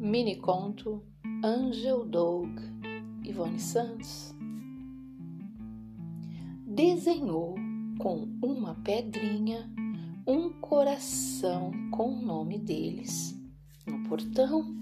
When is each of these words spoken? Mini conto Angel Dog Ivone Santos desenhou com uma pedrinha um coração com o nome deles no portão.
Mini 0.00 0.36
conto 0.36 1.02
Angel 1.42 2.04
Dog 2.04 2.48
Ivone 3.24 3.58
Santos 3.58 4.32
desenhou 6.64 7.56
com 7.98 8.28
uma 8.40 8.76
pedrinha 8.76 9.68
um 10.24 10.50
coração 10.60 11.72
com 11.90 12.12
o 12.12 12.22
nome 12.22 12.60
deles 12.60 13.36
no 13.88 14.08
portão. 14.08 14.72